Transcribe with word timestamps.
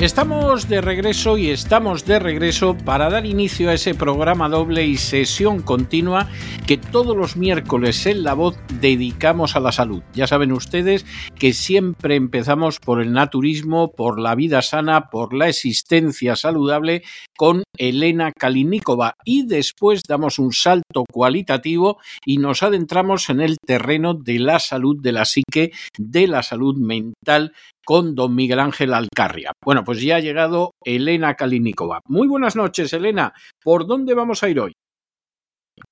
Estamos 0.00 0.68
de 0.68 0.80
regreso 0.80 1.38
y 1.38 1.50
estamos 1.50 2.04
de 2.04 2.20
regreso 2.20 2.76
para 2.76 3.10
dar 3.10 3.26
inicio 3.26 3.68
a 3.68 3.74
ese 3.74 3.96
programa 3.96 4.48
doble 4.48 4.86
y 4.86 4.96
sesión 4.96 5.60
continua 5.60 6.28
que 6.68 6.76
todos 6.76 7.16
los 7.16 7.36
miércoles 7.36 8.06
en 8.06 8.22
La 8.22 8.34
Voz 8.34 8.56
dedicamos 8.80 9.56
a 9.56 9.60
la 9.60 9.72
salud. 9.72 10.04
Ya 10.14 10.28
saben 10.28 10.52
ustedes 10.52 11.04
que 11.34 11.52
siempre 11.52 12.14
empezamos 12.14 12.78
por 12.78 13.02
el 13.02 13.12
naturismo, 13.12 13.90
por 13.90 14.20
la 14.20 14.36
vida 14.36 14.62
sana, 14.62 15.10
por 15.10 15.34
la 15.34 15.48
existencia 15.48 16.36
saludable 16.36 17.02
con 17.36 17.64
Elena 17.76 18.30
Kalinikova 18.30 19.14
y 19.24 19.46
después 19.46 20.02
damos 20.06 20.38
un 20.38 20.52
salto 20.52 21.06
cualitativo 21.10 21.98
y 22.24 22.38
nos 22.38 22.62
adentramos 22.62 23.30
en 23.30 23.40
el 23.40 23.56
terreno 23.58 24.14
de 24.14 24.38
la 24.38 24.60
salud 24.60 24.96
de 25.00 25.10
la 25.10 25.24
psique, 25.24 25.72
de 25.98 26.28
la 26.28 26.44
salud 26.44 26.76
mental 26.76 27.52
con 27.88 28.14
don 28.14 28.34
Miguel 28.34 28.60
Ángel 28.60 28.92
Alcarria. 28.92 29.52
Bueno, 29.64 29.82
pues 29.82 30.02
ya 30.02 30.16
ha 30.16 30.20
llegado 30.20 30.72
Elena 30.84 31.36
Kalinikova. 31.36 32.02
Muy 32.04 32.28
buenas 32.28 32.54
noches, 32.54 32.92
Elena. 32.92 33.32
¿Por 33.64 33.86
dónde 33.86 34.12
vamos 34.12 34.42
a 34.42 34.50
ir 34.50 34.60
hoy? 34.60 34.74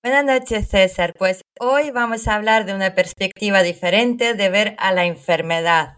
Buenas 0.05 0.27
noches, 0.27 0.69
César. 0.69 1.15
Pues 1.19 1.41
hoy 1.59 1.91
vamos 1.93 2.29
a 2.29 2.35
hablar 2.35 2.67
de 2.67 2.75
una 2.75 2.95
perspectiva 2.95 3.63
diferente 3.63 4.35
de 4.35 4.51
ver 4.51 4.77
a 4.79 4.93
la 4.93 5.07
enfermedad, 5.07 5.97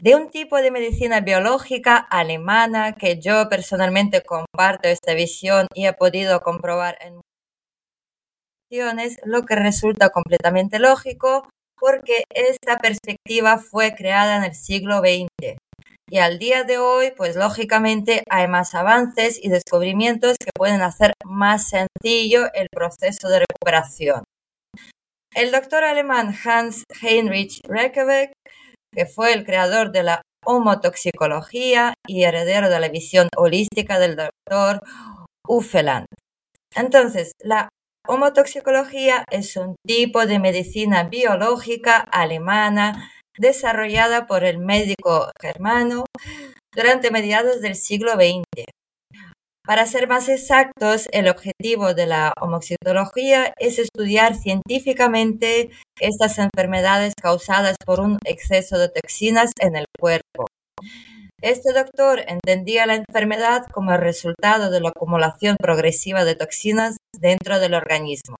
de 0.00 0.14
un 0.14 0.30
tipo 0.30 0.58
de 0.58 0.70
medicina 0.70 1.20
biológica 1.20 1.96
alemana 1.96 2.92
que 2.92 3.18
yo 3.18 3.48
personalmente 3.48 4.22
comparto 4.22 4.86
esta 4.86 5.14
visión 5.14 5.66
y 5.74 5.86
he 5.86 5.92
podido 5.94 6.42
comprobar 6.42 6.96
en 7.00 7.20
lo 9.24 9.46
que 9.46 9.56
resulta 9.56 10.10
completamente 10.10 10.78
lógico 10.78 11.48
porque 11.80 12.24
esta 12.30 12.78
perspectiva 12.78 13.58
fue 13.58 13.94
creada 13.94 14.36
en 14.36 14.44
el 14.44 14.54
siglo 14.54 14.98
XX. 14.98 15.56
Y 16.10 16.18
al 16.18 16.38
día 16.38 16.64
de 16.64 16.78
hoy, 16.78 17.12
pues 17.16 17.36
lógicamente 17.36 18.24
hay 18.30 18.48
más 18.48 18.74
avances 18.74 19.38
y 19.42 19.50
descubrimientos 19.50 20.36
que 20.38 20.50
pueden 20.54 20.80
hacer 20.80 21.12
más 21.24 21.68
sencillo 21.68 22.50
el 22.54 22.68
proceso 22.70 23.28
de 23.28 23.40
recuperación. 23.40 24.24
El 25.34 25.52
doctor 25.52 25.84
alemán 25.84 26.34
Hans 26.44 26.84
Heinrich 27.02 27.60
Reykjavik, 27.68 28.32
que 28.94 29.04
fue 29.04 29.34
el 29.34 29.44
creador 29.44 29.92
de 29.92 30.02
la 30.02 30.22
homotoxicología 30.46 31.92
y 32.06 32.24
heredero 32.24 32.70
de 32.70 32.80
la 32.80 32.88
visión 32.88 33.28
holística 33.36 33.98
del 33.98 34.16
doctor 34.16 34.80
Uffeland. 35.46 36.06
Entonces, 36.74 37.32
la 37.42 37.68
Homotoxicología 38.10 39.22
es 39.30 39.54
un 39.56 39.76
tipo 39.86 40.24
de 40.24 40.38
medicina 40.38 41.04
biológica 41.04 41.98
alemana 41.98 43.12
desarrollada 43.36 44.26
por 44.26 44.44
el 44.44 44.56
médico 44.56 45.30
germano 45.38 46.06
durante 46.74 47.10
mediados 47.10 47.60
del 47.60 47.74
siglo 47.74 48.12
XX. 48.12 48.64
Para 49.62 49.84
ser 49.84 50.08
más 50.08 50.30
exactos, 50.30 51.06
el 51.12 51.28
objetivo 51.28 51.92
de 51.92 52.06
la 52.06 52.32
homoxitología 52.40 53.52
es 53.58 53.78
estudiar 53.78 54.34
científicamente 54.34 55.68
estas 56.00 56.38
enfermedades 56.38 57.12
causadas 57.20 57.76
por 57.84 58.00
un 58.00 58.16
exceso 58.24 58.78
de 58.78 58.88
toxinas 58.88 59.52
en 59.60 59.76
el 59.76 59.84
cuerpo. 60.00 60.46
Este 61.40 61.72
doctor 61.72 62.24
entendía 62.26 62.86
la 62.86 62.96
enfermedad 62.96 63.66
como 63.72 63.92
el 63.92 64.00
resultado 64.00 64.70
de 64.70 64.80
la 64.80 64.88
acumulación 64.88 65.56
progresiva 65.56 66.24
de 66.24 66.34
toxinas 66.34 66.96
dentro 67.16 67.60
del 67.60 67.74
organismo 67.74 68.36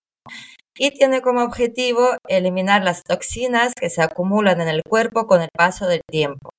y 0.77 0.91
tiene 0.91 1.21
como 1.21 1.43
objetivo 1.43 2.17
eliminar 2.29 2.83
las 2.83 3.03
toxinas 3.03 3.75
que 3.75 3.91
se 3.91 4.03
acumulan 4.03 4.61
en 4.61 4.69
el 4.69 4.83
cuerpo 4.83 5.27
con 5.27 5.43
el 5.43 5.49
paso 5.57 5.87
del 5.87 6.01
tiempo. 6.09 6.51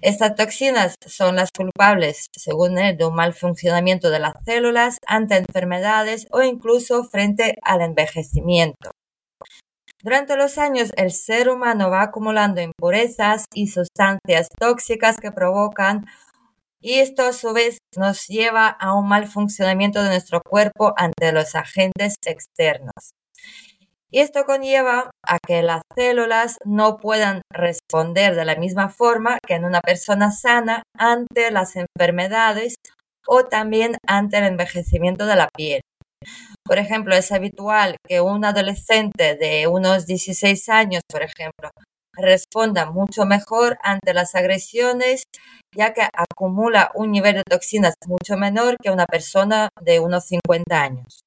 Estas 0.00 0.34
toxinas 0.34 0.94
son 1.06 1.36
las 1.36 1.50
culpables, 1.50 2.26
según 2.32 2.78
él, 2.78 2.96
de 2.96 3.04
un 3.04 3.14
mal 3.14 3.34
funcionamiento 3.34 4.10
de 4.10 4.20
las 4.20 4.34
células 4.44 4.98
ante 5.06 5.36
enfermedades 5.36 6.26
o 6.30 6.42
incluso 6.42 7.04
frente 7.04 7.56
al 7.62 7.80
envejecimiento. 7.80 8.92
Durante 10.02 10.36
los 10.36 10.58
años, 10.58 10.90
el 10.96 11.10
ser 11.10 11.48
humano 11.48 11.90
va 11.90 12.02
acumulando 12.02 12.60
impurezas 12.60 13.46
y 13.52 13.66
sustancias 13.66 14.48
tóxicas 14.58 15.16
que 15.16 15.32
provocan 15.32 16.06
y 16.80 17.00
esto 17.00 17.24
a 17.24 17.32
su 17.32 17.52
vez 17.52 17.78
nos 17.96 18.28
lleva 18.28 18.68
a 18.68 18.94
un 18.94 19.08
mal 19.08 19.26
funcionamiento 19.26 20.00
de 20.00 20.10
nuestro 20.10 20.40
cuerpo 20.48 20.94
ante 20.96 21.32
los 21.32 21.56
agentes 21.56 22.14
externos. 22.24 23.10
Y 24.10 24.20
esto 24.20 24.44
conlleva 24.44 25.10
a 25.26 25.38
que 25.44 25.62
las 25.62 25.82
células 25.96 26.58
no 26.64 26.96
puedan 26.96 27.42
responder 27.52 28.36
de 28.36 28.44
la 28.44 28.54
misma 28.54 28.88
forma 28.88 29.38
que 29.46 29.54
en 29.54 29.64
una 29.64 29.80
persona 29.80 30.30
sana 30.30 30.84
ante 30.96 31.50
las 31.50 31.74
enfermedades 31.76 32.76
o 33.26 33.44
también 33.46 33.96
ante 34.06 34.38
el 34.38 34.44
envejecimiento 34.44 35.26
de 35.26 35.36
la 35.36 35.48
piel. 35.48 35.80
Por 36.68 36.78
ejemplo, 36.78 37.14
es 37.16 37.32
habitual 37.32 37.96
que 38.06 38.20
un 38.20 38.44
adolescente 38.44 39.36
de 39.36 39.66
unos 39.66 40.04
16 40.04 40.68
años, 40.68 41.00
por 41.10 41.22
ejemplo, 41.22 41.70
responda 42.12 42.90
mucho 42.90 43.24
mejor 43.24 43.78
ante 43.82 44.12
las 44.12 44.34
agresiones, 44.34 45.22
ya 45.74 45.94
que 45.94 46.02
acumula 46.12 46.90
un 46.94 47.10
nivel 47.10 47.36
de 47.36 47.44
toxinas 47.48 47.94
mucho 48.06 48.36
menor 48.36 48.76
que 48.82 48.90
una 48.90 49.06
persona 49.06 49.70
de 49.80 49.98
unos 49.98 50.26
50 50.26 50.82
años. 50.82 51.22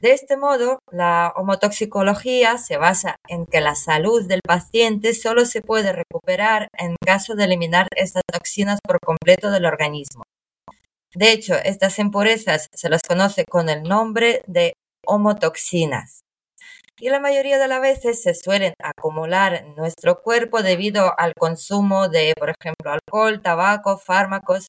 De 0.00 0.14
este 0.14 0.36
modo, 0.36 0.80
la 0.90 1.32
homotoxicología 1.36 2.58
se 2.58 2.76
basa 2.76 3.16
en 3.28 3.46
que 3.46 3.60
la 3.60 3.76
salud 3.76 4.26
del 4.26 4.40
paciente 4.44 5.14
solo 5.14 5.44
se 5.44 5.60
puede 5.62 5.92
recuperar 5.92 6.66
en 6.76 6.96
caso 7.06 7.36
de 7.36 7.44
eliminar 7.44 7.86
estas 7.94 8.22
toxinas 8.26 8.80
por 8.82 8.98
completo 8.98 9.52
del 9.52 9.66
organismo. 9.66 10.24
De 11.14 11.32
hecho, 11.32 11.54
estas 11.64 11.98
impurezas 11.98 12.68
se 12.72 12.88
las 12.88 13.02
conoce 13.06 13.44
con 13.44 13.68
el 13.68 13.82
nombre 13.82 14.42
de 14.46 14.74
homotoxinas. 15.06 16.20
Y 17.00 17.10
la 17.10 17.20
mayoría 17.20 17.58
de 17.58 17.68
las 17.68 17.80
veces 17.80 18.22
se 18.22 18.34
suelen 18.34 18.74
acumular 18.82 19.54
en 19.54 19.74
nuestro 19.76 20.22
cuerpo 20.22 20.62
debido 20.62 21.18
al 21.18 21.34
consumo 21.34 22.08
de, 22.08 22.34
por 22.38 22.50
ejemplo, 22.50 22.92
alcohol, 22.92 23.42
tabaco, 23.42 23.98
fármacos, 23.98 24.66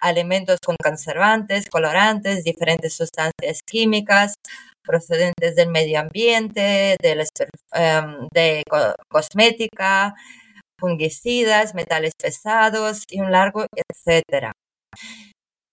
alimentos 0.00 0.58
con 0.64 0.76
conservantes, 0.82 1.68
colorantes, 1.70 2.44
diferentes 2.44 2.94
sustancias 2.96 3.62
químicas 3.66 4.34
procedentes 4.84 5.56
del 5.56 5.70
medio 5.70 6.00
ambiente, 6.00 6.96
de, 7.00 7.26
em, 7.74 8.28
de 8.32 8.62
cosmética, 9.10 10.14
fungicidas, 10.80 11.74
metales 11.74 12.12
pesados 12.20 13.04
y 13.10 13.20
un 13.20 13.32
largo 13.32 13.66
etcétera. 13.74 14.52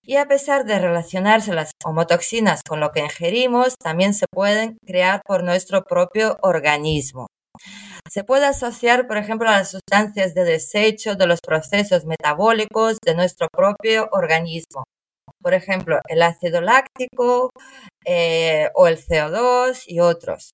Y 0.08 0.18
a 0.18 0.28
pesar 0.28 0.66
de 0.66 0.78
relacionarse 0.78 1.52
las 1.54 1.72
homotoxinas 1.84 2.62
con 2.68 2.80
lo 2.80 2.92
que 2.92 3.00
ingerimos, 3.00 3.74
también 3.82 4.14
se 4.14 4.28
pueden 4.32 4.78
crear 4.86 5.22
por 5.26 5.44
nuestro 5.44 5.84
propio 5.84 6.38
organismo. 6.44 7.26
Se 8.12 8.24
puede 8.24 8.46
asociar, 8.46 9.08
por 9.08 9.18
ejemplo, 9.18 9.50
a 9.50 9.54
las 9.54 9.72
sustancias 9.72 10.36
de 10.36 10.44
desecho 10.44 11.16
de 11.16 11.26
los 11.26 11.40
procesos 11.42 12.06
metabólicos 12.06 12.98
de 13.04 13.16
nuestro 13.16 13.48
propio 13.52 14.08
organismo. 14.12 14.84
Por 15.42 15.56
ejemplo, 15.56 16.00
el 16.08 16.22
ácido 16.22 16.62
láctico 16.62 17.50
eh, 18.06 18.70
o 18.76 18.88
el 18.88 18.98
CO2 18.98 19.86
y 19.88 20.02
otros. 20.02 20.52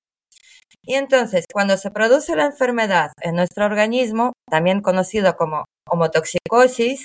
Y 0.82 0.94
entonces, 0.94 1.44
cuando 1.52 1.76
se 1.76 1.90
produce 1.90 2.34
la 2.36 2.46
enfermedad 2.46 3.12
en 3.20 3.36
nuestro 3.36 3.66
organismo, 3.66 4.32
también 4.50 4.80
conocido 4.80 5.36
como 5.36 5.64
homotoxicosis, 5.88 7.04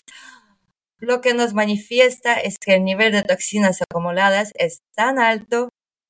lo 1.00 1.22
que 1.22 1.34
nos 1.34 1.54
manifiesta 1.54 2.34
es 2.36 2.58
que 2.58 2.76
el 2.76 2.84
nivel 2.84 3.12
de 3.12 3.24
toxinas 3.24 3.82
acumuladas 3.82 4.52
es 4.56 4.80
tan 4.96 5.20
alto 5.20 5.70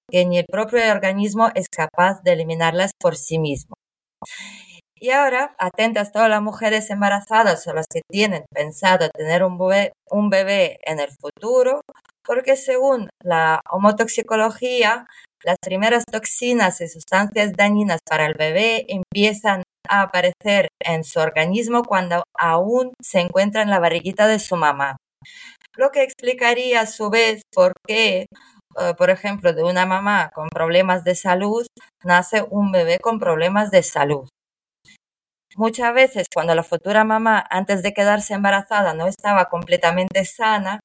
que 0.10 0.26
ni 0.26 0.38
el 0.38 0.46
propio 0.46 0.80
organismo 0.92 1.50
es 1.56 1.68
capaz 1.70 2.22
de 2.24 2.34
eliminarlas 2.34 2.92
por 3.00 3.18
sí 3.18 3.40
mismo. 3.40 3.74
Y 5.00 5.12
ahora, 5.12 5.56
atentas 5.60 6.12
todas 6.12 6.30
las 6.30 6.42
mujeres 6.42 6.90
embarazadas 6.90 7.68
o 7.68 7.74
las 7.74 7.86
que 7.88 8.02
tienen 8.10 8.46
pensado 8.52 9.10
tener 9.10 9.44
un 9.44 9.58
bebé, 9.58 9.94
un 10.10 10.30
bebé 10.30 10.80
en 10.84 11.00
el 11.00 11.10
futuro, 11.12 11.82
porque 12.26 12.56
según 12.56 13.10
la 13.22 13.62
homotoxicología, 13.70 15.06
las 15.44 15.58
primeras 15.62 16.04
toxinas 16.06 16.82
y 16.82 16.88
sustancias 16.88 17.54
dañinas 17.54 18.00
para 18.08 18.26
el 18.26 18.34
bebé 18.34 18.86
empiezan 18.90 19.64
a 19.88 20.02
aparecer 20.02 20.68
en 20.80 21.04
su 21.04 21.20
organismo 21.20 21.84
cuando 21.84 22.24
aún 22.38 22.94
se 23.02 23.20
encuentra 23.20 23.62
en 23.62 23.70
la 23.70 23.80
barriguita 23.80 24.28
de 24.28 24.40
su 24.40 24.56
mamá. 24.56 24.98
Lo 25.76 25.92
que 25.92 26.04
explicaría 26.04 26.82
a 26.82 26.88
su 26.88 27.10
vez 27.10 27.44
por 27.54 27.74
qué, 27.88 28.26
eh, 28.80 28.94
por 28.98 29.10
ejemplo, 29.10 29.54
de 29.54 29.64
una 29.64 29.86
mamá 29.86 30.32
con 30.34 30.50
problemas 30.50 31.04
de 31.04 31.16
salud, 31.16 31.66
nace 32.04 32.44
un 32.50 32.72
bebé 32.72 33.00
con 33.00 33.20
problemas 33.20 33.70
de 33.72 33.84
salud. 33.84 34.28
Muchas 35.56 35.94
veces 35.94 36.28
cuando 36.34 36.54
la 36.54 36.64
futura 36.64 37.04
mamá 37.04 37.44
antes 37.50 37.82
de 37.82 37.94
quedarse 37.94 38.34
embarazada 38.34 38.94
no 38.94 39.08
estaba 39.08 39.50
completamente 39.50 40.24
sana, 40.26 40.80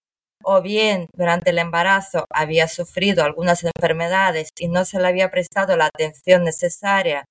o 0.45 0.63
bien 0.63 1.07
durante 1.15 1.51
el 1.51 1.59
embarazo 1.59 2.25
había 2.33 2.69
sufrido 2.69 3.25
algunas 3.25 3.65
enfermedades 3.65 4.51
y 4.59 4.69
no 4.69 4.85
se 4.85 5.01
le 5.01 5.09
había 5.09 5.31
prestado 5.31 5.77
la 5.77 5.87
atención 5.87 6.45
necesaria 6.45 7.25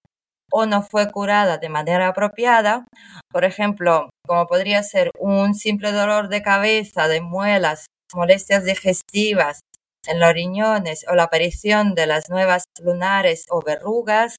o 0.52 0.66
no 0.66 0.84
fue 0.84 1.10
curada 1.12 1.58
de 1.58 1.70
manera 1.70 2.10
apropiada, 2.10 2.86
por 3.32 3.46
ejemplo, 3.46 4.10
como 4.28 4.48
podría 4.48 4.84
ser 4.84 5.12
un 5.18 5.56
simple 5.56 5.92
dolor 5.92 6.28
de 6.28 6.42
cabeza, 6.42 7.08
de 7.08 7.22
muelas, 7.22 7.86
molestias 8.14 8.66
digestivas 8.66 9.62
en 10.08 10.20
los 10.20 10.34
riñones 10.34 11.06
o 11.10 11.16
la 11.16 11.24
aparición 11.24 11.96
de 11.96 12.08
las 12.08 12.30
nuevas 12.30 12.66
lunares 12.82 13.46
o 13.50 13.62
verrugas, 13.62 14.36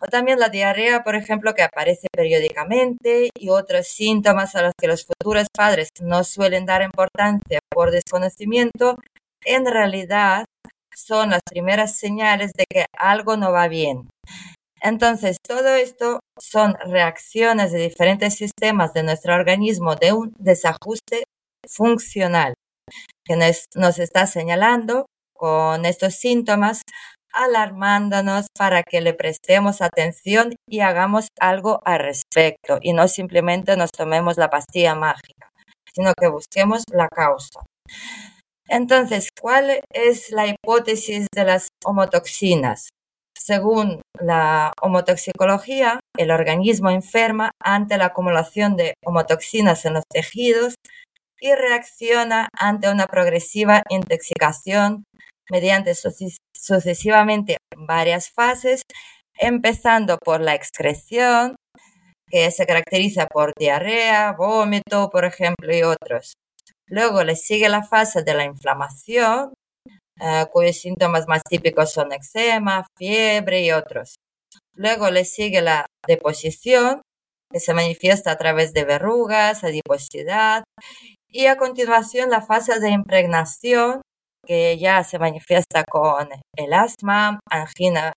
o 0.00 0.06
también 0.06 0.38
la 0.38 0.48
diarrea, 0.48 1.02
por 1.02 1.16
ejemplo, 1.16 1.54
que 1.54 1.62
aparece 1.62 2.06
periódicamente 2.12 3.30
y 3.36 3.48
otros 3.48 3.88
síntomas 3.88 4.54
a 4.54 4.62
los 4.62 4.72
que 4.78 4.86
los 4.86 5.04
futuros 5.04 5.48
padres 5.54 5.90
no 6.00 6.24
suelen 6.24 6.66
dar 6.66 6.82
importancia 6.82 7.58
por 7.70 7.90
desconocimiento, 7.90 8.96
en 9.44 9.66
realidad 9.66 10.44
son 10.94 11.30
las 11.30 11.42
primeras 11.48 11.96
señales 11.96 12.52
de 12.52 12.64
que 12.68 12.86
algo 12.96 13.36
no 13.36 13.52
va 13.52 13.68
bien. 13.68 14.08
Entonces, 14.80 15.38
todo 15.46 15.74
esto 15.74 16.20
son 16.38 16.74
reacciones 16.86 17.72
de 17.72 17.80
diferentes 17.80 18.34
sistemas 18.36 18.92
de 18.92 19.02
nuestro 19.02 19.34
organismo 19.34 19.96
de 19.96 20.12
un 20.12 20.32
desajuste 20.38 21.24
funcional 21.66 22.54
que 23.24 23.36
nos, 23.36 23.98
está 23.98 24.26
señalando 24.26 25.06
con 25.34 25.84
estos 25.84 26.14
síntomas, 26.14 26.82
alarmándonos 27.38 28.48
para 28.58 28.82
que 28.82 29.00
le 29.00 29.14
prestemos 29.14 29.80
atención 29.80 30.56
y 30.68 30.80
hagamos 30.80 31.28
algo 31.38 31.80
al 31.84 32.00
respecto 32.00 32.78
y 32.82 32.92
no 32.92 33.06
simplemente 33.06 33.76
nos 33.76 33.92
tomemos 33.92 34.36
la 34.36 34.50
pastilla 34.50 34.96
mágica, 34.96 35.48
sino 35.94 36.12
que 36.14 36.26
busquemos 36.26 36.82
la 36.92 37.08
causa. 37.08 37.60
Entonces, 38.66 39.30
¿cuál 39.40 39.80
es 39.92 40.30
la 40.30 40.48
hipótesis 40.48 41.26
de 41.32 41.44
las 41.44 41.68
homotoxinas? 41.84 42.90
Según 43.38 44.02
la 44.20 44.72
homotoxicología, 44.82 46.00
el 46.18 46.32
organismo 46.32 46.90
enferma 46.90 47.52
ante 47.62 47.96
la 47.98 48.06
acumulación 48.06 48.76
de 48.76 48.94
homotoxinas 49.06 49.84
en 49.84 49.94
los 49.94 50.04
tejidos 50.10 50.74
y 51.40 51.54
reacciona 51.54 52.48
ante 52.52 52.90
una 52.90 53.06
progresiva 53.06 53.84
intoxicación 53.88 55.04
mediante 55.50 55.94
sucesivamente 56.58 57.58
varias 57.76 58.30
fases, 58.30 58.82
empezando 59.38 60.18
por 60.18 60.40
la 60.40 60.54
excreción, 60.54 61.56
que 62.30 62.50
se 62.50 62.66
caracteriza 62.66 63.26
por 63.26 63.52
diarrea, 63.58 64.32
vómito, 64.32 65.08
por 65.10 65.24
ejemplo, 65.24 65.74
y 65.74 65.82
otros. 65.82 66.34
Luego 66.86 67.24
le 67.24 67.36
sigue 67.36 67.68
la 67.68 67.82
fase 67.82 68.22
de 68.22 68.34
la 68.34 68.44
inflamación, 68.44 69.54
eh, 70.20 70.46
cuyos 70.52 70.76
síntomas 70.76 71.28
más 71.28 71.42
típicos 71.44 71.92
son 71.92 72.12
eczema, 72.12 72.86
fiebre 72.96 73.62
y 73.62 73.72
otros. 73.72 74.16
Luego 74.74 75.10
le 75.10 75.24
sigue 75.24 75.62
la 75.62 75.86
deposición, 76.06 77.02
que 77.50 77.60
se 77.60 77.74
manifiesta 77.74 78.32
a 78.32 78.36
través 78.36 78.72
de 78.72 78.84
verrugas, 78.84 79.64
adiposidad, 79.64 80.64
y 81.28 81.46
a 81.46 81.56
continuación 81.56 82.30
la 82.30 82.42
fase 82.42 82.78
de 82.80 82.90
impregnación, 82.90 84.02
que 84.46 84.78
ya 84.78 85.04
se 85.04 85.18
manifiesta 85.18 85.84
con 85.84 86.28
el 86.56 86.72
asma, 86.72 87.40
angina 87.50 88.12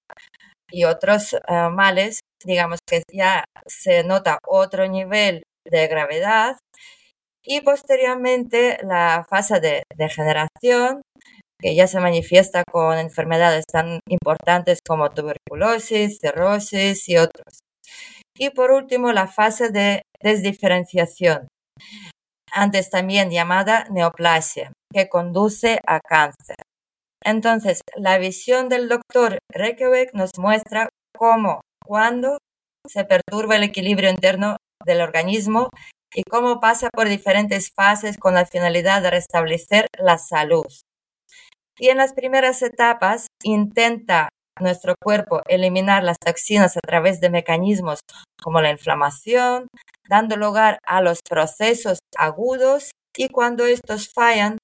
y 0.71 0.85
otros 0.85 1.33
eh, 1.33 1.69
males, 1.71 2.21
digamos 2.45 2.79
que 2.87 3.03
ya 3.11 3.43
se 3.67 4.03
nota 4.03 4.39
otro 4.47 4.87
nivel 4.87 5.43
de 5.69 5.87
gravedad, 5.87 6.57
y 7.43 7.61
posteriormente 7.61 8.77
la 8.83 9.25
fase 9.29 9.59
de 9.59 9.83
degeneración, 9.95 11.01
que 11.59 11.75
ya 11.75 11.87
se 11.87 11.99
manifiesta 11.99 12.63
con 12.71 12.97
enfermedades 12.97 13.65
tan 13.65 13.99
importantes 14.09 14.79
como 14.87 15.11
tuberculosis, 15.11 16.19
cirrosis 16.19 17.07
y 17.09 17.17
otros. 17.17 17.59
Y 18.37 18.49
por 18.49 18.71
último, 18.71 19.11
la 19.11 19.27
fase 19.27 19.69
de 19.69 20.01
desdiferenciación, 20.21 21.47
antes 22.51 22.89
también 22.89 23.29
llamada 23.29 23.85
neoplasia, 23.89 24.73
que 24.91 25.09
conduce 25.09 25.79
a 25.87 25.99
cáncer. 25.99 26.57
Entonces, 27.23 27.81
la 27.95 28.17
visión 28.17 28.67
del 28.69 28.89
doctor 28.89 29.37
Reykjavik 29.51 30.13
nos 30.13 30.31
muestra 30.37 30.89
cómo, 31.15 31.61
cuando 31.85 32.37
se 32.87 33.05
perturba 33.05 33.55
el 33.55 33.63
equilibrio 33.63 34.09
interno 34.09 34.57
del 34.83 35.01
organismo 35.01 35.69
y 36.13 36.23
cómo 36.23 36.59
pasa 36.59 36.89
por 36.91 37.07
diferentes 37.07 37.71
fases 37.75 38.17
con 38.17 38.33
la 38.33 38.45
finalidad 38.45 39.01
de 39.01 39.11
restablecer 39.11 39.87
la 39.97 40.17
salud. 40.17 40.65
Y 41.77 41.89
en 41.89 41.97
las 41.97 42.13
primeras 42.13 42.61
etapas 42.61 43.27
intenta 43.43 44.29
nuestro 44.59 44.95
cuerpo 45.01 45.41
eliminar 45.47 46.03
las 46.03 46.17
toxinas 46.19 46.77
a 46.77 46.81
través 46.81 47.21
de 47.21 47.29
mecanismos 47.29 47.99
como 48.41 48.61
la 48.61 48.71
inflamación, 48.71 49.67
dando 50.09 50.37
lugar 50.37 50.79
a 50.85 51.01
los 51.01 51.19
procesos 51.27 51.99
agudos 52.17 52.91
y 53.17 53.29
cuando 53.29 53.65
estos 53.65 54.09
fallan, 54.13 54.57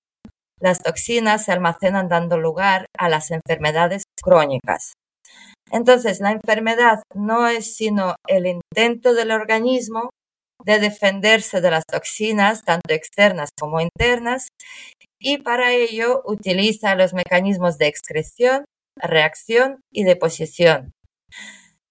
las 0.59 0.79
toxinas 0.79 1.45
se 1.45 1.51
almacenan 1.51 2.07
dando 2.07 2.37
lugar 2.37 2.87
a 2.97 3.09
las 3.09 3.31
enfermedades 3.31 4.03
crónicas. 4.21 4.93
Entonces, 5.71 6.19
la 6.19 6.31
enfermedad 6.31 7.03
no 7.13 7.47
es 7.47 7.75
sino 7.75 8.15
el 8.27 8.47
intento 8.47 9.13
del 9.13 9.31
organismo 9.31 10.09
de 10.63 10.79
defenderse 10.79 11.61
de 11.61 11.71
las 11.71 11.83
toxinas, 11.85 12.63
tanto 12.63 12.93
externas 12.93 13.49
como 13.59 13.79
internas, 13.81 14.47
y 15.19 15.37
para 15.39 15.73
ello 15.73 16.21
utiliza 16.25 16.95
los 16.95 17.13
mecanismos 17.13 17.77
de 17.77 17.87
excreción, 17.87 18.65
reacción 19.01 19.81
y 19.91 20.03
deposición. 20.03 20.93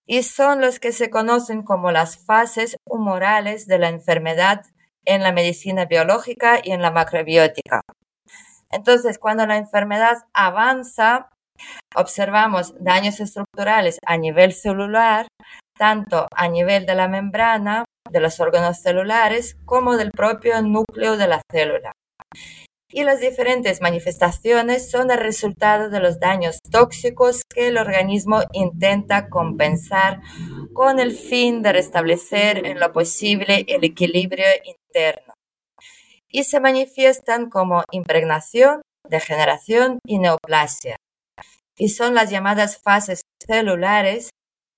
Y 0.07 0.23
son 0.23 0.61
los 0.61 0.79
que 0.79 0.93
se 0.93 1.11
conocen 1.11 1.63
como 1.63 1.91
las 1.91 2.25
fases 2.25 2.77
humorales 2.89 3.67
de 3.67 3.79
la 3.79 3.89
enfermedad 3.89 4.63
en 5.05 5.23
la 5.23 5.33
medicina 5.33 5.85
biológica 5.87 6.61
y 6.63 6.73
en 6.73 6.83
la 6.83 6.91
macrobiótica. 6.91 7.81
Entonces, 8.71 9.19
cuando 9.19 9.47
la 9.47 9.57
enfermedad 9.57 10.19
avanza, 10.33 11.29
observamos 11.95 12.75
daños 12.79 13.21
estructurales 13.21 13.99
a 14.07 14.17
nivel 14.17 14.53
celular, 14.53 15.27
tanto 15.77 16.27
a 16.35 16.49
nivel 16.49 16.87
de 16.87 16.95
la 16.95 17.09
membrana, 17.09 17.85
de 18.11 18.21
los 18.21 18.39
órganos 18.41 18.79
celulares, 18.79 19.57
como 19.65 19.97
del 19.97 20.11
propio 20.11 20.61
núcleo 20.63 21.17
de 21.17 21.27
la 21.27 21.43
célula 21.51 21.93
y 22.89 23.03
las 23.05 23.21
diferentes 23.21 23.81
manifestaciones 23.81 24.91
son 24.91 25.11
el 25.11 25.19
resultado 25.19 25.91
de 25.91 26.01
los 26.01 26.21
daños 26.21 26.61
tóxicos 26.71 27.43
que 27.53 27.69
el 27.69 27.79
organismo 27.79 28.43
intenta 28.53 29.29
compensar 29.29 30.21
con 30.73 31.01
el 31.01 31.13
fin 31.13 31.63
de 31.63 31.73
restablecer 31.73 32.65
en 32.67 32.79
lo 32.79 32.93
posible 32.93 33.65
el 33.69 33.85
equilibrio 33.85 34.47
interno. 34.65 35.35
Y 36.29 36.45
se 36.45 36.61
manifiestan 36.61 37.51
como 37.51 37.83
impregnación, 37.91 38.83
degeneración 39.09 39.99
y 40.07 40.19
neoplasia. 40.19 40.97
Y 41.79 41.89
son 41.89 42.15
las 42.15 42.31
llamadas 42.31 42.81
fases 42.83 43.23
celulares 43.47 44.31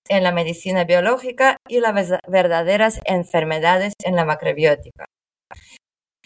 en 0.08 0.24
la 0.24 0.32
medicina 0.32 0.84
biológica 0.84 1.58
y 1.68 1.80
las 1.80 2.10
verdaderas 2.26 3.00
enfermedades 3.04 3.92
en 4.04 4.16
la 4.16 4.24
macrobiótica. 4.24 5.04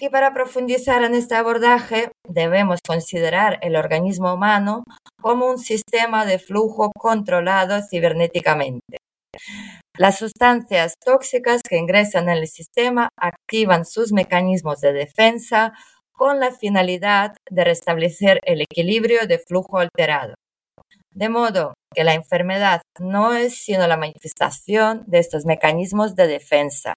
Y 0.02 0.08
para 0.08 0.34
profundizar 0.34 1.04
en 1.04 1.14
este 1.14 1.36
abordaje, 1.36 2.10
debemos 2.28 2.80
considerar 2.84 3.60
el 3.62 3.76
organismo 3.76 4.34
humano 4.34 4.82
como 5.20 5.46
un 5.46 5.58
sistema 5.58 6.26
de 6.26 6.40
flujo 6.40 6.90
controlado 6.98 7.80
cibernéticamente. 7.88 8.98
Las 9.96 10.18
sustancias 10.18 10.94
tóxicas 10.98 11.60
que 11.62 11.76
ingresan 11.76 12.28
en 12.28 12.38
el 12.38 12.48
sistema 12.48 13.10
activan 13.16 13.84
sus 13.84 14.12
mecanismos 14.12 14.80
de 14.80 14.92
defensa 14.92 15.72
con 16.10 16.40
la 16.40 16.50
finalidad 16.50 17.36
de 17.48 17.62
restablecer 17.62 18.40
el 18.42 18.62
equilibrio 18.62 19.28
de 19.28 19.38
flujo 19.38 19.78
alterado. 19.78 20.34
De 21.14 21.28
modo 21.28 21.74
que 21.94 22.02
la 22.02 22.14
enfermedad 22.14 22.82
no 22.98 23.34
es 23.34 23.54
sino 23.54 23.86
la 23.86 23.96
manifestación 23.96 25.04
de 25.06 25.20
estos 25.20 25.44
mecanismos 25.46 26.16
de 26.16 26.26
defensa. 26.26 26.94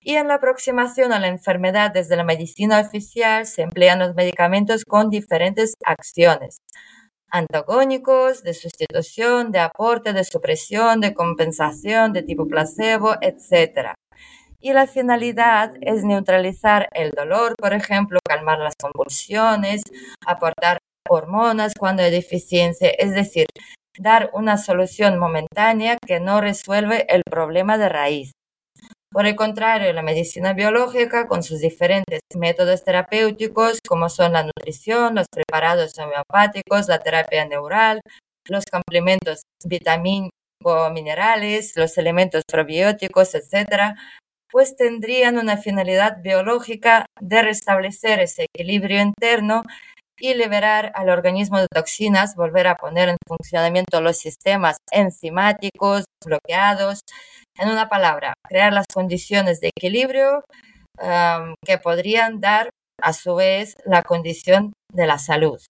Y 0.00 0.14
en 0.14 0.28
la 0.28 0.34
aproximación 0.34 1.12
a 1.12 1.18
la 1.18 1.28
enfermedad 1.28 1.90
desde 1.92 2.16
la 2.16 2.24
medicina 2.24 2.80
oficial 2.80 3.46
se 3.46 3.62
emplean 3.62 3.98
los 3.98 4.14
medicamentos 4.14 4.84
con 4.84 5.10
diferentes 5.10 5.74
acciones, 5.84 6.58
antagónicos, 7.30 8.42
de 8.42 8.54
sustitución, 8.54 9.50
de 9.50 9.58
aporte, 9.58 10.12
de 10.12 10.24
supresión, 10.24 11.00
de 11.00 11.14
compensación, 11.14 12.12
de 12.12 12.22
tipo 12.22 12.46
placebo, 12.46 13.16
etc. 13.20 13.94
Y 14.60 14.72
la 14.72 14.86
finalidad 14.86 15.72
es 15.80 16.04
neutralizar 16.04 16.88
el 16.92 17.10
dolor, 17.10 17.54
por 17.58 17.74
ejemplo, 17.74 18.18
calmar 18.26 18.58
las 18.60 18.74
convulsiones, 18.80 19.82
aportar 20.26 20.78
hormonas 21.08 21.74
cuando 21.78 22.02
hay 22.02 22.10
deficiencia, 22.10 22.90
es 22.90 23.14
decir, 23.14 23.46
dar 23.98 24.30
una 24.32 24.58
solución 24.58 25.18
momentánea 25.18 25.96
que 26.06 26.20
no 26.20 26.40
resuelve 26.40 27.06
el 27.08 27.22
problema 27.28 27.78
de 27.78 27.88
raíz. 27.88 28.32
Por 29.10 29.26
el 29.26 29.36
contrario, 29.36 29.90
la 29.94 30.02
medicina 30.02 30.52
biológica, 30.52 31.28
con 31.28 31.42
sus 31.42 31.60
diferentes 31.60 32.20
métodos 32.36 32.84
terapéuticos, 32.84 33.80
como 33.86 34.10
son 34.10 34.34
la 34.34 34.42
nutrición, 34.42 35.14
los 35.14 35.26
preparados 35.32 35.98
homeopáticos, 35.98 36.88
la 36.88 36.98
terapia 36.98 37.46
neural, 37.46 38.02
los 38.46 38.66
complementos 38.66 39.40
vitamínico-minerales, 39.64 41.72
los 41.76 41.96
elementos 41.96 42.42
probióticos, 42.46 43.34
etc., 43.34 43.96
pues 44.50 44.76
tendrían 44.76 45.38
una 45.38 45.56
finalidad 45.56 46.18
biológica 46.22 47.06
de 47.20 47.42
restablecer 47.42 48.20
ese 48.20 48.46
equilibrio 48.54 49.00
interno 49.00 49.62
y 50.18 50.34
liberar 50.34 50.92
al 50.94 51.10
organismo 51.10 51.60
de 51.60 51.68
toxinas, 51.68 52.34
volver 52.34 52.66
a 52.66 52.76
poner 52.76 53.08
en 53.08 53.16
funcionamiento 53.26 54.00
los 54.00 54.18
sistemas 54.18 54.78
enzimáticos 54.90 56.06
bloqueados. 56.24 57.00
En 57.58 57.70
una 57.70 57.88
palabra, 57.88 58.34
crear 58.48 58.72
las 58.72 58.86
condiciones 58.92 59.60
de 59.60 59.70
equilibrio 59.76 60.44
que 61.64 61.78
podrían 61.78 62.40
dar 62.40 62.70
a 63.00 63.12
su 63.12 63.34
vez 63.34 63.74
la 63.84 64.02
condición 64.02 64.72
de 64.92 65.06
la 65.06 65.18
salud. 65.18 65.60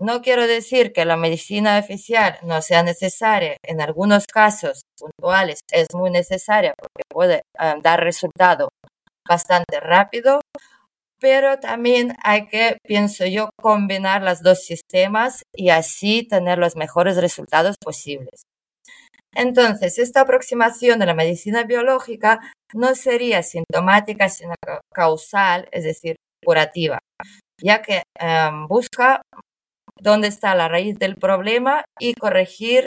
No 0.00 0.22
quiero 0.22 0.46
decir 0.46 0.92
que 0.92 1.04
la 1.04 1.16
medicina 1.16 1.78
oficial 1.78 2.38
no 2.42 2.62
sea 2.62 2.84
necesaria, 2.84 3.56
en 3.64 3.80
algunos 3.80 4.26
casos 4.26 4.82
puntuales 4.96 5.60
es 5.72 5.88
muy 5.92 6.10
necesaria 6.10 6.72
porque 6.78 7.02
puede 7.08 7.42
dar 7.82 8.02
resultado 8.02 8.68
bastante 9.28 9.80
rápido, 9.80 10.40
pero 11.20 11.58
también 11.58 12.16
hay 12.22 12.46
que, 12.46 12.78
pienso 12.86 13.26
yo, 13.26 13.50
combinar 13.60 14.22
los 14.22 14.40
dos 14.40 14.62
sistemas 14.64 15.42
y 15.52 15.70
así 15.70 16.22
tener 16.22 16.58
los 16.58 16.76
mejores 16.76 17.16
resultados 17.16 17.74
posibles. 17.84 18.42
Entonces, 19.34 19.98
esta 19.98 20.22
aproximación 20.22 20.98
de 20.98 21.06
la 21.06 21.14
medicina 21.14 21.64
biológica 21.64 22.40
no 22.74 22.94
sería 22.94 23.42
sintomática, 23.42 24.28
sino 24.28 24.54
causal, 24.92 25.68
es 25.72 25.84
decir, 25.84 26.16
curativa, 26.44 26.98
ya 27.62 27.82
que 27.82 28.02
em, 28.18 28.66
busca 28.68 29.22
dónde 30.00 30.28
está 30.28 30.54
la 30.54 30.68
raíz 30.68 30.98
del 30.98 31.16
problema 31.16 31.84
y 31.98 32.14
corregir 32.14 32.86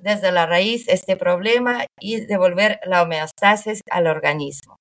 desde 0.00 0.32
la 0.32 0.46
raíz 0.46 0.88
este 0.88 1.16
problema 1.16 1.86
y 2.00 2.26
devolver 2.26 2.80
la 2.84 3.02
homeostasis 3.02 3.80
al 3.90 4.08
organismo. 4.08 4.76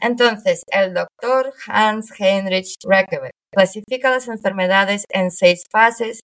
Entonces, 0.00 0.62
el 0.68 0.94
doctor 0.94 1.52
Hans 1.66 2.12
Heinrich 2.18 2.74
Rekebeck 2.84 3.32
clasifica 3.52 4.10
las 4.10 4.28
enfermedades 4.28 5.04
en 5.10 5.30
seis 5.30 5.64
fases 5.70 6.20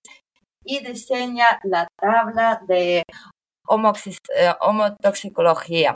y 0.64 0.80
diseña 0.84 1.46
la 1.64 1.88
tabla 2.00 2.60
de 2.66 3.02
homotoxicología. 3.66 5.94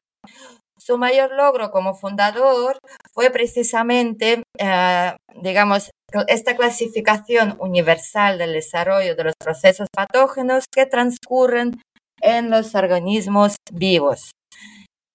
Su 0.78 0.96
mayor 0.96 1.32
logro 1.32 1.70
como 1.70 1.94
fundador 1.94 2.78
fue 3.12 3.30
precisamente, 3.30 4.42
eh, 4.58 5.12
digamos, 5.42 5.90
esta 6.28 6.56
clasificación 6.56 7.56
universal 7.58 8.38
del 8.38 8.54
desarrollo 8.54 9.14
de 9.14 9.24
los 9.24 9.34
procesos 9.38 9.88
patógenos 9.94 10.64
que 10.72 10.86
transcurren 10.86 11.82
en 12.22 12.50
los 12.50 12.74
organismos 12.74 13.56
vivos 13.72 14.30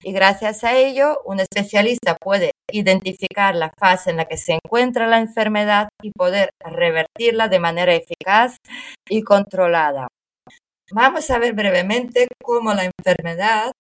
y 0.04 0.12
gracias 0.12 0.64
a 0.64 0.78
ello 0.78 1.22
un 1.26 1.40
especialista 1.40 2.16
puede 2.20 2.52
identificar 2.72 3.56
la 3.56 3.72
fase 3.80 4.12
en 4.12 4.18
la 4.18 4.26
que 4.26 4.38
se 4.38 4.60
encuentra 4.64 5.08
la 5.08 5.20
enfermedad 5.20 5.90
y 6.02 6.12
poder 6.12 6.50
revertirla 6.60 7.48
de 7.48 7.60
manera 7.60 7.94
eficaz 7.94 8.58
y 9.10 9.22
controlada. 9.22 10.08
Vamos 10.96 11.32
a 11.32 11.40
ver 11.40 11.54
brevemente 11.54 12.28
cómo 12.44 12.72
la 12.76 12.84
enfermedad 12.84 13.72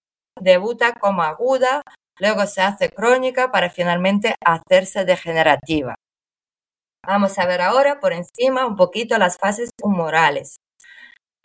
debuta 0.41 0.93
como 0.93 1.21
aguda, 1.21 1.83
luego 2.19 2.47
se 2.47 2.61
hace 2.61 2.89
crónica 2.89 3.51
para 3.51 3.69
finalmente 3.69 4.33
hacerse 4.43 5.05
degenerativa. 5.05 5.93
Vamos 7.05 7.37
a 7.37 7.45
ver 7.45 7.61
ahora 7.61 7.99
por 7.99 8.13
encima 8.13 8.65
un 8.65 8.75
poquito 8.75 9.19
las 9.19 9.37
fases 9.37 9.69
humorales. 9.83 10.57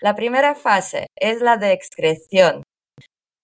La 0.01 0.15
primera 0.15 0.55
fase 0.55 1.09
es 1.15 1.43
la 1.43 1.59
de 1.59 1.73
excreción, 1.73 2.63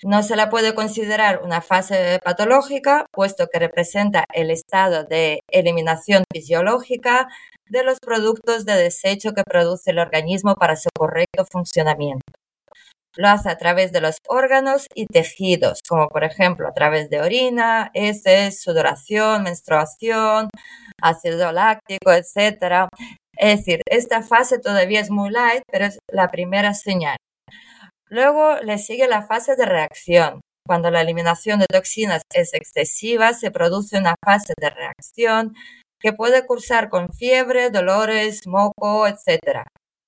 no 0.03 0.23
se 0.23 0.37
la 0.37 0.51
puede 0.51 0.75
considerar 0.75 1.43
una 1.43 1.61
fase 1.61 2.19
patológica, 2.25 3.07
puesto 3.13 3.47
que 3.53 3.59
representa 3.59 4.25
el 4.35 4.51
estado 4.51 5.05
de 5.05 5.41
eliminación 5.49 6.25
fisiológica 6.33 7.29
de 7.67 7.85
los 7.85 7.99
productos 8.01 8.65
de 8.67 8.75
desecho 8.75 9.33
que 9.33 9.45
produce 9.45 9.93
el 9.93 9.99
organismo 9.99 10.55
para 10.57 10.77
su 10.77 10.91
correcto 10.97 11.45
funcionamiento. 11.51 12.25
Lo 13.17 13.29
hace 13.29 13.49
a 13.49 13.57
través 13.57 13.93
de 13.93 14.01
los 14.01 14.17
órganos 14.29 14.87
y 14.95 15.07
tejidos, 15.07 15.81
como 15.89 16.09
por 16.09 16.25
ejemplo 16.25 16.67
a 16.67 16.73
través 16.73 17.11
de 17.11 17.21
orina, 17.21 17.91
heces, 17.95 18.61
sudoración, 18.61 19.45
menstruación, 19.45 20.49
ácido 21.01 21.53
láctico, 21.53 22.13
etc. 22.13 22.89
Es 23.37 23.59
decir, 23.59 23.83
esta 23.87 24.23
fase 24.23 24.59
todavía 24.59 25.01
es 25.01 25.11
muy 25.11 25.31
light, 25.31 25.63
pero 25.71 25.87
es 25.87 26.01
la 26.11 26.31
primera 26.31 26.75
señal. 26.75 27.17
Luego 28.11 28.57
le 28.61 28.79
sigue 28.79 29.09
la 29.09 29.23
fase 29.23 29.57
de 29.57 29.67
reacción. 29.67 30.41
Cuando 30.67 30.91
la 30.91 31.03
eliminación 31.03 31.61
de 31.61 31.67
toxinas 31.67 32.23
es 32.33 32.55
excesiva, 32.55 33.35
se 33.35 33.51
produce 33.51 33.99
una 33.99 34.15
fase 34.25 34.55
de 34.59 34.71
reacción 34.71 35.55
que 36.01 36.13
puede 36.13 36.47
cursar 36.47 36.89
con 36.89 37.09
fiebre, 37.11 37.71
dolores, 37.71 38.47
moco, 38.47 39.07
etc. 39.07 39.63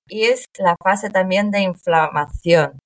Y 0.07 0.23
es 0.23 0.45
la 0.57 0.75
fase 0.83 1.09
también 1.09 1.51
de 1.51 1.61
inflamación. 1.61 2.79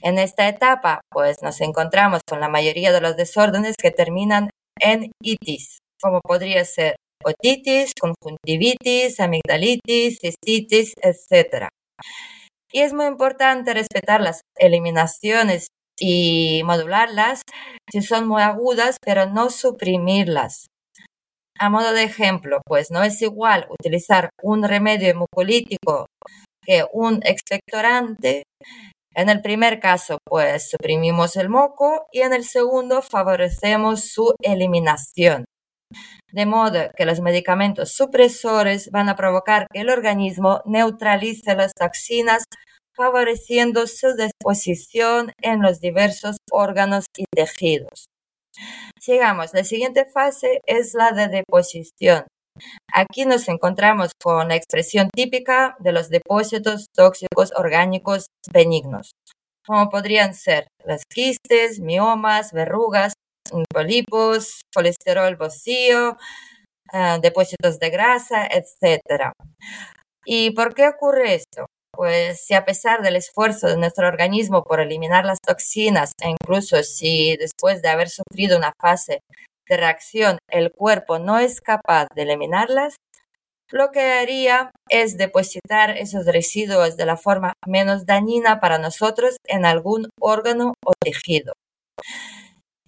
En 0.00 0.18
esta 0.18 0.48
etapa, 0.48 1.00
pues 1.10 1.42
nos 1.42 1.60
encontramos 1.60 2.20
con 2.28 2.40
la 2.40 2.48
mayoría 2.48 2.92
de 2.92 3.00
los 3.00 3.16
desórdenes 3.16 3.76
que 3.76 3.90
terminan 3.90 4.50
en 4.80 5.10
itis, 5.22 5.78
como 6.00 6.20
podría 6.20 6.64
ser 6.64 6.96
otitis, 7.24 7.92
conjuntivitis, 8.00 9.18
amigdalitis, 9.20 10.20
cistitis, 10.20 10.94
etc. 11.02 11.68
Y 12.72 12.80
es 12.80 12.92
muy 12.92 13.06
importante 13.06 13.72
respetar 13.74 14.20
las 14.20 14.42
eliminaciones 14.56 15.68
y 15.98 16.62
modularlas 16.64 17.42
si 17.90 18.02
son 18.02 18.28
muy 18.28 18.42
agudas, 18.42 18.98
pero 19.04 19.26
no 19.26 19.50
suprimirlas. 19.50 20.66
A 21.58 21.70
modo 21.70 21.92
de 21.92 22.04
ejemplo, 22.04 22.60
pues 22.66 22.90
no 22.90 23.02
es 23.02 23.20
igual 23.22 23.66
utilizar 23.70 24.30
un 24.42 24.62
remedio 24.62 25.08
hemocolítico 25.08 26.06
que 26.62 26.84
un 26.92 27.20
expectorante. 27.24 28.44
En 29.14 29.28
el 29.28 29.40
primer 29.40 29.80
caso, 29.80 30.18
pues 30.24 30.70
suprimimos 30.70 31.34
el 31.36 31.48
moco 31.48 32.06
y 32.12 32.20
en 32.20 32.32
el 32.32 32.44
segundo 32.44 33.02
favorecemos 33.02 34.04
su 34.04 34.34
eliminación. 34.40 35.46
De 36.30 36.44
modo 36.44 36.90
que 36.96 37.06
los 37.06 37.20
medicamentos 37.20 37.92
supresores 37.92 38.90
van 38.90 39.08
a 39.08 39.16
provocar 39.16 39.66
que 39.72 39.80
el 39.80 39.90
organismo 39.90 40.60
neutralice 40.66 41.54
las 41.54 41.72
toxinas, 41.72 42.44
favoreciendo 42.94 43.86
su 43.86 44.14
disposición 44.14 45.32
en 45.40 45.62
los 45.62 45.80
diversos 45.80 46.36
órganos 46.50 47.06
y 47.16 47.24
tejidos. 47.34 48.06
Sigamos, 49.00 49.54
la 49.54 49.64
siguiente 49.64 50.04
fase 50.04 50.60
es 50.66 50.92
la 50.94 51.12
de 51.12 51.28
deposición. 51.28 52.26
Aquí 52.92 53.24
nos 53.24 53.48
encontramos 53.48 54.10
con 54.20 54.48
la 54.48 54.56
expresión 54.56 55.08
típica 55.14 55.76
de 55.78 55.92
los 55.92 56.08
depósitos 56.08 56.86
tóxicos 56.94 57.52
orgánicos 57.56 58.26
benignos, 58.52 59.12
como 59.64 59.88
podrían 59.90 60.34
ser 60.34 60.66
las 60.84 61.04
quistes, 61.06 61.78
miomas, 61.80 62.52
verrugas, 62.52 63.12
polipos, 63.72 64.62
colesterol 64.74 65.36
vacío, 65.36 66.16
ah, 66.92 67.18
depósitos 67.20 67.78
de 67.78 67.90
grasa, 67.90 68.46
etc. 68.46 69.32
¿Y 70.24 70.50
por 70.52 70.74
qué 70.74 70.88
ocurre 70.88 71.34
esto? 71.34 71.66
pues 71.98 72.44
si 72.44 72.54
a 72.54 72.64
pesar 72.64 73.02
del 73.02 73.16
esfuerzo 73.16 73.66
de 73.66 73.76
nuestro 73.76 74.06
organismo 74.06 74.62
por 74.62 74.78
eliminar 74.78 75.24
las 75.24 75.40
toxinas 75.40 76.12
e 76.22 76.28
incluso 76.30 76.80
si 76.84 77.36
después 77.36 77.82
de 77.82 77.88
haber 77.88 78.08
sufrido 78.08 78.56
una 78.56 78.72
fase 78.80 79.18
de 79.68 79.76
reacción 79.76 80.38
el 80.48 80.70
cuerpo 80.70 81.18
no 81.18 81.40
es 81.40 81.60
capaz 81.60 82.06
de 82.14 82.22
eliminarlas, 82.22 82.94
lo 83.72 83.90
que 83.90 84.00
haría 84.00 84.70
es 84.88 85.18
depositar 85.18 85.90
esos 85.90 86.24
residuos 86.24 86.96
de 86.96 87.04
la 87.04 87.16
forma 87.16 87.54
menos 87.66 88.06
dañina 88.06 88.60
para 88.60 88.78
nosotros 88.78 89.36
en 89.44 89.66
algún 89.66 90.08
órgano 90.20 90.74
o 90.84 90.92
tejido. 91.02 91.54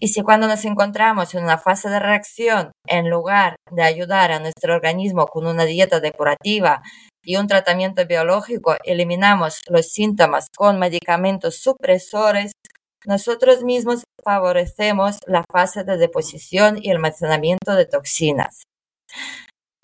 Y 0.02 0.08
si 0.08 0.22
cuando 0.22 0.48
nos 0.48 0.64
encontramos 0.64 1.34
en 1.34 1.44
una 1.44 1.58
fase 1.58 1.90
de 1.90 2.00
reacción, 2.00 2.72
en 2.86 3.10
lugar 3.10 3.56
de 3.70 3.82
ayudar 3.82 4.32
a 4.32 4.40
nuestro 4.40 4.74
organismo 4.74 5.26
con 5.26 5.46
una 5.46 5.66
dieta 5.66 6.00
depurativa 6.00 6.80
y 7.22 7.36
un 7.36 7.46
tratamiento 7.46 8.06
biológico, 8.06 8.76
eliminamos 8.84 9.60
los 9.68 9.92
síntomas 9.92 10.46
con 10.56 10.78
medicamentos 10.78 11.60
supresores, 11.60 12.52
nosotros 13.06 13.62
mismos 13.62 14.04
favorecemos 14.24 15.18
la 15.26 15.44
fase 15.52 15.84
de 15.84 15.98
deposición 15.98 16.78
y 16.80 16.90
almacenamiento 16.90 17.74
de 17.74 17.84
toxinas. 17.84 18.62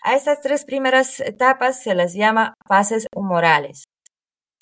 A 0.03 0.15
estas 0.15 0.41
tres 0.41 0.65
primeras 0.65 1.21
etapas 1.21 1.83
se 1.83 1.95
las 1.95 2.15
llama 2.15 2.55
fases 2.67 3.07
humorales, 3.15 3.85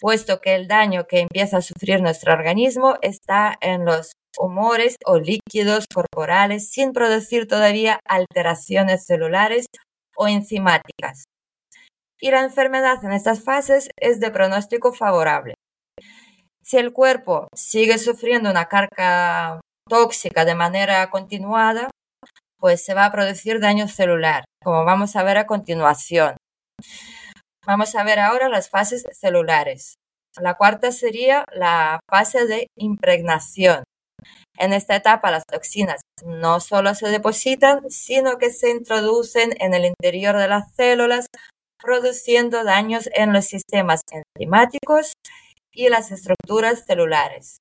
puesto 0.01 0.41
que 0.41 0.57
el 0.57 0.67
daño 0.67 1.05
que 1.07 1.21
empieza 1.21 1.59
a 1.59 1.63
sufrir 1.63 2.01
nuestro 2.01 2.33
organismo 2.33 2.97
está 3.03 3.57
en 3.61 3.85
los 3.85 4.15
humores 4.39 4.97
o 5.05 5.19
líquidos 5.19 5.87
corporales 5.93 6.71
sin 6.71 6.93
producir 6.93 7.47
todavía 7.47 8.01
alteraciones 8.07 9.07
celulares 9.07 9.67
o 10.17 10.29
enzimáticas. 10.29 11.25
Y 12.21 12.31
la 12.31 12.43
enfermedad 12.43 13.05
en 13.05 13.13
estas 13.13 13.43
fases 13.43 13.91
es 13.97 14.21
de 14.21 14.31
pronóstico 14.31 14.93
favorable. 14.93 15.55
Si 16.63 16.79
el 16.79 16.93
cuerpo 16.93 17.49
sigue 17.55 17.99
sufriendo 17.99 18.51
una 18.51 18.67
carga 18.67 19.61
tóxica 19.89 20.45
de 20.45 20.55
manera 20.55 21.11
continuada, 21.11 21.91
pues 22.59 22.83
se 22.83 22.95
va 22.95 23.05
a 23.05 23.13
producir 23.13 23.61
daño 23.61 23.89
celular, 23.89 24.45
como 24.63 24.85
vamos 24.87 25.17
a 25.17 25.23
ver 25.23 25.37
a 25.37 25.47
continuación. 25.47 26.37
Vamos 27.67 27.95
a 27.95 28.05
ver 28.05 28.19
ahora 28.19 28.49
las 28.49 28.71
fases 28.71 29.05
celulares. 29.13 29.97
La 30.41 30.55
cuarta 30.55 30.91
sería 30.91 31.45
la 31.53 32.01
fase 32.09 32.47
de 32.47 32.69
impregnación. 32.77 33.85
En 34.57 34.73
esta 34.73 34.97
etapa 34.97 35.31
las 35.31 35.45
toxinas 35.47 36.03
no 36.25 36.61
solo 36.61 36.95
se 36.95 37.09
depositan, 37.09 37.91
sino 37.91 38.39
que 38.39 38.51
se 38.51 38.71
introducen 38.71 39.53
en 39.61 39.75
el 39.75 39.85
interior 39.85 40.37
de 40.37 40.49
las 40.49 40.73
células, 40.75 41.27
produciendo 41.83 42.65
daños 42.65 43.09
en 43.15 43.33
los 43.33 43.47
sistemas 43.47 44.03
enzimáticos 44.11 45.15
y 45.73 45.89
las 45.89 46.13
estructuras 46.13 46.85
celulares. 46.87 47.59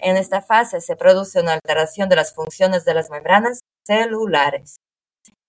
En 0.00 0.16
esta 0.16 0.42
fase 0.42 0.80
se 0.80 0.96
produce 0.96 1.40
una 1.40 1.52
alteración 1.52 2.08
de 2.08 2.16
las 2.16 2.34
funciones 2.34 2.84
de 2.84 2.94
las 2.94 3.10
membranas 3.10 3.60
celulares. 3.86 4.76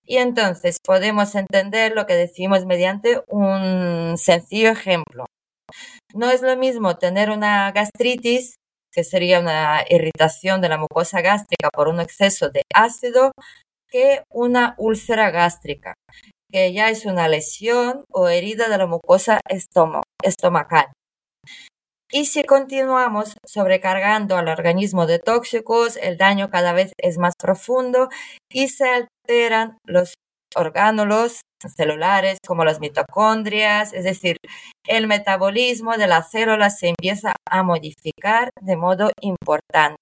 Y 0.04 0.18
entonces 0.18 0.78
podemos 0.84 1.34
entender 1.34 1.92
lo 1.94 2.06
que 2.06 2.14
decimos 2.14 2.66
mediante 2.66 3.22
un 3.28 4.16
sencillo 4.18 4.70
ejemplo. 4.70 5.26
No 6.14 6.30
es 6.30 6.42
lo 6.42 6.56
mismo 6.56 6.96
tener 6.96 7.30
una 7.30 7.72
gastritis 7.72 8.56
que 8.92 9.04
sería 9.04 9.40
una 9.40 9.84
irritación 9.88 10.60
de 10.60 10.68
la 10.68 10.78
mucosa 10.78 11.20
gástrica 11.20 11.70
por 11.72 11.88
un 11.88 12.00
exceso 12.00 12.50
de 12.50 12.62
ácido, 12.74 13.32
que 13.88 14.22
una 14.30 14.74
úlcera 14.78 15.30
gástrica, 15.30 15.94
que 16.50 16.72
ya 16.72 16.90
es 16.90 17.06
una 17.06 17.28
lesión 17.28 18.04
o 18.10 18.28
herida 18.28 18.68
de 18.68 18.78
la 18.78 18.86
mucosa 18.86 19.40
estomacal. 19.48 20.86
Y 22.14 22.26
si 22.26 22.44
continuamos 22.44 23.36
sobrecargando 23.46 24.36
al 24.36 24.48
organismo 24.48 25.06
de 25.06 25.18
tóxicos, 25.18 25.96
el 25.96 26.18
daño 26.18 26.50
cada 26.50 26.74
vez 26.74 26.92
es 26.98 27.16
más 27.16 27.34
profundo 27.36 28.10
y 28.50 28.68
se 28.68 28.84
alteran 28.86 29.78
los 29.86 30.14
orgánulos 30.56 31.42
celulares 31.76 32.38
como 32.46 32.64
las 32.64 32.80
mitocondrias, 32.80 33.92
es 33.92 34.04
decir, 34.04 34.36
el 34.86 35.06
metabolismo 35.06 35.96
de 35.96 36.06
las 36.08 36.30
células 36.30 36.78
se 36.78 36.88
empieza 36.88 37.34
a 37.48 37.62
modificar 37.62 38.50
de 38.60 38.76
modo 38.76 39.10
importante. 39.20 39.96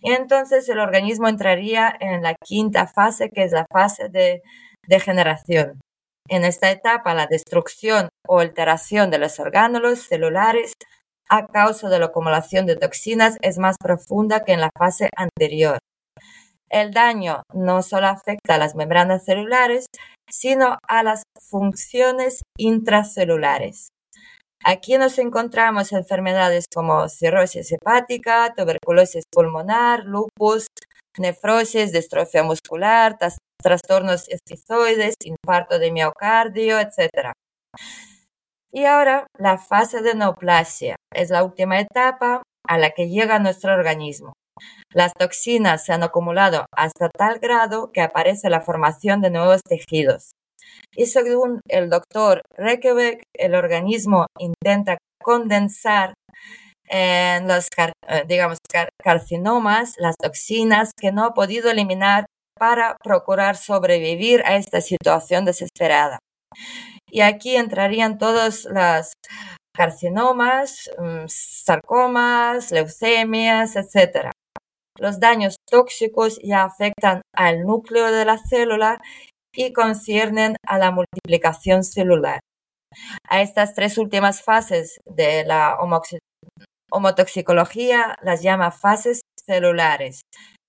Entonces 0.00 0.68
el 0.68 0.80
organismo 0.80 1.28
entraría 1.28 1.94
en 2.00 2.22
la 2.22 2.34
quinta 2.34 2.86
fase, 2.86 3.30
que 3.30 3.44
es 3.44 3.52
la 3.52 3.66
fase 3.72 4.08
de 4.08 4.42
degeneración. 4.86 5.80
En 6.28 6.44
esta 6.44 6.70
etapa, 6.70 7.14
la 7.14 7.26
destrucción 7.26 8.08
o 8.26 8.40
alteración 8.40 9.10
de 9.10 9.18
los 9.18 9.38
orgánulos 9.38 10.00
celulares 10.00 10.72
a 11.28 11.46
causa 11.46 11.88
de 11.88 11.98
la 11.98 12.06
acumulación 12.06 12.66
de 12.66 12.76
toxinas 12.76 13.38
es 13.42 13.58
más 13.58 13.76
profunda 13.78 14.44
que 14.44 14.52
en 14.52 14.60
la 14.60 14.70
fase 14.76 15.08
anterior. 15.16 15.78
El 16.72 16.90
daño 16.90 17.42
no 17.52 17.82
solo 17.82 18.06
afecta 18.06 18.54
a 18.54 18.58
las 18.58 18.74
membranas 18.74 19.26
celulares, 19.26 19.86
sino 20.30 20.78
a 20.88 21.02
las 21.02 21.22
funciones 21.38 22.42
intracelulares. 22.58 23.88
Aquí 24.64 24.96
nos 24.96 25.18
encontramos 25.18 25.92
enfermedades 25.92 26.64
como 26.74 27.08
cirrosis 27.10 27.72
hepática, 27.72 28.54
tuberculosis 28.56 29.24
pulmonar, 29.30 30.04
lupus, 30.04 30.68
nefrosis, 31.18 31.92
distrofia 31.92 32.42
muscular, 32.42 33.18
trastornos 33.62 34.28
esquizoides, 34.28 35.14
infarto 35.24 35.78
de 35.78 35.92
miocardio, 35.92 36.78
etc. 36.78 37.32
Y 38.72 38.86
ahora 38.86 39.26
la 39.38 39.58
fase 39.58 40.00
de 40.00 40.14
neoplasia 40.14 40.96
es 41.12 41.28
la 41.28 41.44
última 41.44 41.80
etapa 41.80 42.42
a 42.66 42.78
la 42.78 42.90
que 42.90 43.10
llega 43.10 43.38
nuestro 43.40 43.74
organismo. 43.74 44.32
Las 44.92 45.12
toxinas 45.14 45.84
se 45.84 45.92
han 45.92 46.02
acumulado 46.02 46.66
hasta 46.74 47.08
tal 47.08 47.38
grado 47.38 47.90
que 47.92 48.02
aparece 48.02 48.50
la 48.50 48.60
formación 48.60 49.20
de 49.20 49.30
nuevos 49.30 49.62
tejidos. 49.62 50.32
Y 50.94 51.06
según 51.06 51.60
el 51.68 51.88
doctor 51.88 52.42
Rekebeck, 52.56 53.22
el 53.34 53.54
organismo 53.54 54.26
intenta 54.38 54.98
condensar 55.22 56.14
en 56.88 57.48
los 57.48 57.68
eh, 57.78 58.24
digamos, 58.26 58.58
carcinomas 59.02 59.94
las 59.96 60.16
toxinas 60.16 60.90
que 60.98 61.12
no 61.12 61.24
ha 61.24 61.34
podido 61.34 61.70
eliminar 61.70 62.26
para 62.58 62.96
procurar 63.02 63.56
sobrevivir 63.56 64.42
a 64.44 64.56
esta 64.56 64.80
situación 64.80 65.44
desesperada. 65.44 66.18
Y 67.10 67.22
aquí 67.22 67.56
entrarían 67.56 68.18
todos 68.18 68.66
los 68.66 69.14
carcinomas, 69.74 70.90
mm, 70.98 71.24
sarcomas, 71.28 72.70
leucemias, 72.70 73.76
etc. 73.76 74.31
Los 74.98 75.20
daños 75.20 75.56
tóxicos 75.68 76.38
ya 76.42 76.64
afectan 76.64 77.22
al 77.34 77.62
núcleo 77.62 78.12
de 78.12 78.24
la 78.24 78.38
célula 78.38 79.00
y 79.54 79.72
conciernen 79.72 80.56
a 80.66 80.78
la 80.78 80.90
multiplicación 80.90 81.84
celular. 81.84 82.40
A 83.28 83.40
estas 83.40 83.74
tres 83.74 83.98
últimas 83.98 84.42
fases 84.42 84.98
de 85.06 85.44
la 85.44 85.76
homotoxicología 86.90 88.16
las 88.22 88.42
llama 88.42 88.70
fases 88.70 89.22
celulares. 89.46 90.22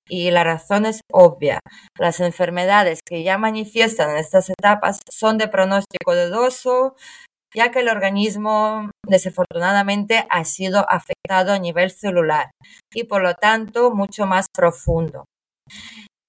Y 0.09 0.31
la 0.31 0.43
razón 0.43 0.85
es 0.85 1.01
obvia. 1.11 1.59
Las 1.97 2.19
enfermedades 2.19 2.99
que 3.05 3.23
ya 3.23 3.37
manifiestan 3.37 4.11
en 4.11 4.17
estas 4.17 4.49
etapas 4.49 4.99
son 5.09 5.37
de 5.37 5.47
pronóstico 5.47 6.13
dudoso, 6.15 6.95
ya 7.53 7.71
que 7.71 7.79
el 7.79 7.89
organismo 7.89 8.89
desafortunadamente 9.07 10.25
ha 10.29 10.43
sido 10.45 10.85
afectado 10.89 11.53
a 11.53 11.59
nivel 11.59 11.91
celular 11.91 12.51
y 12.93 13.03
por 13.05 13.21
lo 13.21 13.33
tanto 13.35 13.91
mucho 13.91 14.25
más 14.25 14.47
profundo. 14.53 15.25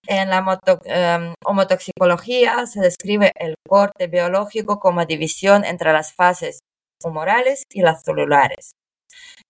En 0.06 0.28
la 0.28 0.44
em, 0.84 1.34
homotoxicología 1.44 2.66
se 2.66 2.80
describe 2.80 3.32
el 3.36 3.54
corte 3.66 4.06
biológico 4.06 4.78
como 4.78 5.04
división 5.06 5.64
entre 5.64 5.92
las 5.92 6.12
fases 6.12 6.58
humorales 7.02 7.62
y 7.72 7.80
las 7.80 8.02
celulares. 8.02 8.72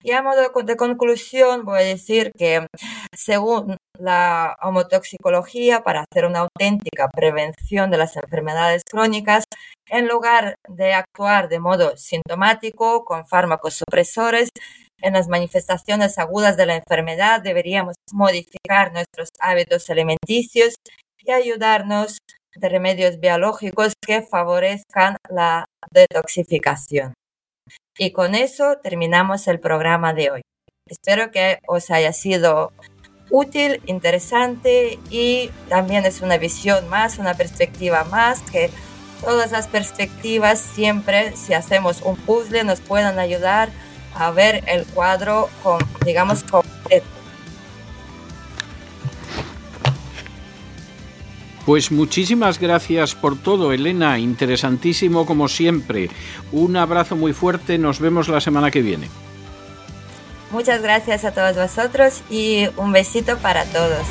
Y 0.03 0.11
a 0.11 0.21
modo 0.21 0.51
de 0.63 0.75
conclusión 0.75 1.65
voy 1.65 1.79
a 1.79 1.85
decir 1.85 2.31
que 2.37 2.67
según 3.15 3.77
la 3.97 4.55
homotoxicología, 4.61 5.83
para 5.83 6.05
hacer 6.09 6.25
una 6.25 6.39
auténtica 6.39 7.09
prevención 7.09 7.89
de 7.89 7.97
las 7.97 8.15
enfermedades 8.15 8.83
crónicas, 8.89 9.45
en 9.87 10.07
lugar 10.07 10.55
de 10.67 10.93
actuar 10.93 11.49
de 11.49 11.59
modo 11.59 11.95
sintomático 11.97 13.05
con 13.05 13.25
fármacos 13.27 13.75
supresores, 13.75 14.49
en 15.01 15.13
las 15.13 15.27
manifestaciones 15.27 16.17
agudas 16.17 16.57
de 16.57 16.65
la 16.65 16.75
enfermedad 16.75 17.41
deberíamos 17.41 17.95
modificar 18.11 18.93
nuestros 18.93 19.29
hábitos 19.39 19.89
alimenticios 19.89 20.75
y 21.23 21.31
ayudarnos 21.31 22.19
de 22.55 22.69
remedios 22.69 23.19
biológicos 23.19 23.93
que 24.05 24.21
favorezcan 24.21 25.17
la 25.29 25.65
detoxificación. 25.91 27.13
Y 27.97 28.11
con 28.11 28.35
eso 28.35 28.77
terminamos 28.83 29.47
el 29.47 29.59
programa 29.59 30.13
de 30.13 30.31
hoy. 30.31 30.41
Espero 30.87 31.31
que 31.31 31.59
os 31.67 31.89
haya 31.91 32.11
sido 32.13 32.73
útil, 33.29 33.81
interesante 33.85 34.99
y 35.09 35.49
también 35.69 36.05
es 36.05 36.21
una 36.21 36.37
visión 36.37 36.89
más, 36.89 37.17
una 37.17 37.33
perspectiva 37.33 38.03
más 38.03 38.41
que 38.41 38.69
todas 39.21 39.51
las 39.51 39.67
perspectivas 39.67 40.59
siempre, 40.59 41.35
si 41.35 41.53
hacemos 41.53 42.01
un 42.01 42.17
puzzle, 42.17 42.63
nos 42.63 42.81
puedan 42.81 43.17
ayudar 43.17 43.69
a 44.13 44.29
ver 44.31 44.63
el 44.67 44.85
cuadro 44.85 45.49
digamos, 46.05 46.43
completo. 46.43 47.14
Pues 51.65 51.91
muchísimas 51.91 52.59
gracias 52.59 53.15
por 53.15 53.37
todo, 53.37 53.73
Elena. 53.73 54.19
Interesantísimo 54.19 55.25
como 55.25 55.47
siempre. 55.47 56.09
Un 56.51 56.77
abrazo 56.77 57.15
muy 57.15 57.33
fuerte. 57.33 57.77
Nos 57.77 57.99
vemos 57.99 58.27
la 58.27 58.39
semana 58.39 58.69
que 58.69 58.81
viene. 58.81 59.09
Muchas 60.51 60.81
gracias 60.81 61.25
a 61.25 61.33
todos 61.33 61.55
vosotros 61.55 62.21
y 62.29 62.67
un 62.77 62.91
besito 62.91 63.37
para 63.37 63.65
todos. 63.65 64.05